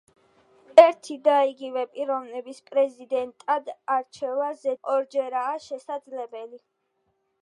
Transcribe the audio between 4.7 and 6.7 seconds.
მხოლოდ ორჯერაა შესაძლებელი.